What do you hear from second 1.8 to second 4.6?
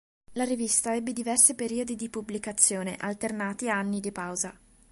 di pubblicazione, alternati a anni di pausa.